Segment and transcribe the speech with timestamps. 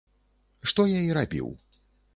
[0.71, 1.47] Што я і рабіў.